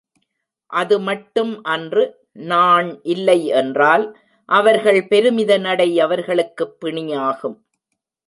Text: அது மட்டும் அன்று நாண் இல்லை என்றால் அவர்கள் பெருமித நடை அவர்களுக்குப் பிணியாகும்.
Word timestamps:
அது 0.71 0.99
மட்டும் 0.99 1.63
அன்று 1.63 2.03
நாண் 2.31 2.99
இல்லை 3.03 3.45
என்றால் 3.45 4.17
அவர்கள் 4.45 5.07
பெருமித 5.07 5.57
நடை 5.57 5.99
அவர்களுக்குப் 5.99 6.85
பிணியாகும். 6.85 7.57